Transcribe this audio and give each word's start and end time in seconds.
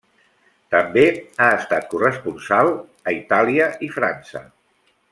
També 0.75 1.03
ha 1.41 1.49
estat 1.57 1.85
corresponsal 1.93 2.73
a 3.11 3.15
Itàlia 3.21 3.69
i 3.89 3.95
França. 4.01 4.47